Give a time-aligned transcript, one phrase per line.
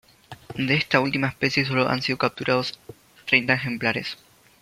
[0.57, 2.79] De esta última especie, solo han sido capturados
[3.27, 4.17] treinta ejemplares.